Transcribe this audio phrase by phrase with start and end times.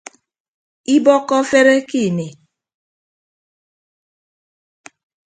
[0.95, 2.27] Ibọkkọ afere ke ini.